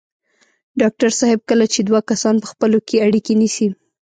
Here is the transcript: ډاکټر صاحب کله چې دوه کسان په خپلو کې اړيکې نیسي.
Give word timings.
ډاکټر 0.79 1.09
صاحب 1.19 1.39
کله 1.49 1.65
چې 1.73 1.79
دوه 1.87 1.99
کسان 2.09 2.35
په 2.41 2.47
خپلو 2.51 2.77
کې 2.87 3.03
اړيکې 3.05 3.33
نیسي. 3.41 3.67